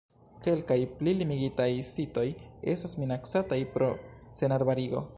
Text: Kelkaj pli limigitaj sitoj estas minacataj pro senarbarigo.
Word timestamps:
Kelkaj 0.45 0.77
pli 1.01 1.13
limigitaj 1.19 1.69
sitoj 1.91 2.25
estas 2.75 2.99
minacataj 3.05 3.63
pro 3.77 3.95
senarbarigo. 4.43 5.09